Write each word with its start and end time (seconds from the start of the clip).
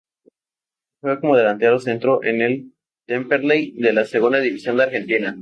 Juega 0.99 1.19
como 1.19 1.35
delantero 1.37 1.79
centro 1.79 2.23
en 2.23 2.41
el 2.41 2.73
Temperley 3.05 3.73
de 3.73 3.93
la 3.93 4.03
Segunda 4.05 4.39
División 4.39 4.77
de 4.77 4.83
Argentina. 4.85 5.37